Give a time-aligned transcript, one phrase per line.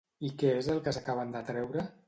[0.27, 1.89] I què és el que acaben de treure?